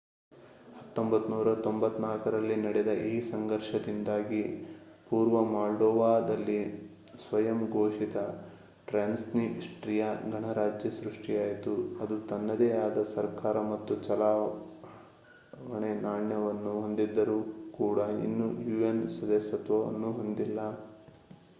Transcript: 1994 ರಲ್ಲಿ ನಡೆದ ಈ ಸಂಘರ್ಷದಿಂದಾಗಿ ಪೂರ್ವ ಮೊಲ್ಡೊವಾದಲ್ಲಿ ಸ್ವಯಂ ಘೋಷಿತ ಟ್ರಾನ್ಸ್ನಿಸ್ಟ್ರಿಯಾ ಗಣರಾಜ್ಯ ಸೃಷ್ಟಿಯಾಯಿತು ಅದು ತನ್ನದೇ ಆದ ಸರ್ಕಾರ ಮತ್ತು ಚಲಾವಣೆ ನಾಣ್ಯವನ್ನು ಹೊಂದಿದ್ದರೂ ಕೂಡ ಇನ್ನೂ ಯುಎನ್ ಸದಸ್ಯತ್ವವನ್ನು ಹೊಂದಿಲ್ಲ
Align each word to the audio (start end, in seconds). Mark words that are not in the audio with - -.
1994 0.93 2.31
ರಲ್ಲಿ 2.33 2.55
ನಡೆದ 2.61 2.91
ಈ 3.07 3.19
ಸಂಘರ್ಷದಿಂದಾಗಿ 3.27 4.39
ಪೂರ್ವ 5.07 5.43
ಮೊಲ್ಡೊವಾದಲ್ಲಿ 5.51 6.57
ಸ್ವಯಂ 7.21 7.59
ಘೋಷಿತ 7.71 8.15
ಟ್ರಾನ್ಸ್ನಿಸ್ಟ್ರಿಯಾ 8.87 10.09
ಗಣರಾಜ್ಯ 10.25 10.89
ಸೃಷ್ಟಿಯಾಯಿತು 10.97 11.75
ಅದು 11.99 12.17
ತನ್ನದೇ 12.29 12.71
ಆದ 12.77 13.03
ಸರ್ಕಾರ 13.15 13.61
ಮತ್ತು 13.69 13.95
ಚಲಾವಣೆ 14.03 15.93
ನಾಣ್ಯವನ್ನು 16.01 16.81
ಹೊಂದಿದ್ದರೂ 16.81 17.39
ಕೂಡ 17.71 17.99
ಇನ್ನೂ 18.23 18.49
ಯುಎನ್ 18.69 19.09
ಸದಸ್ಯತ್ವವನ್ನು 19.09 20.11
ಹೊಂದಿಲ್ಲ 20.11 20.59